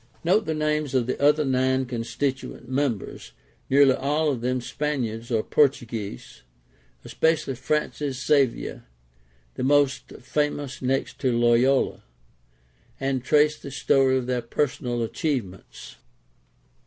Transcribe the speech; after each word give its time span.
Note 0.23 0.47
the 0.47 0.55
names 0.55 0.95
of 0.95 1.05
the 1.05 1.21
other 1.21 1.45
nine 1.45 1.85
constituent 1.85 2.67
members 2.67 3.33
(nearly 3.69 3.93
all 3.93 4.31
of 4.31 4.41
them 4.41 4.59
Spaniards 4.59 5.29
or 5.29 5.43
Portuguese), 5.43 6.41
especially 7.05 7.53
Francis 7.53 8.17
Xavier, 8.25 8.85
the 9.53 9.63
most 9.63 10.11
famous 10.13 10.81
next 10.81 11.19
to 11.19 11.31
Loyola, 11.31 12.03
and 12.99 13.23
trace 13.23 13.59
the 13.59 13.69
story 13.69 14.17
of 14.17 14.25
their 14.25 14.41
personal 14.41 15.03
achievements. 15.03 15.97